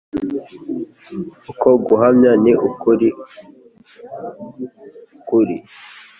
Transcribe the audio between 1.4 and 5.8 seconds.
Uko guhamya ni uk’ukuri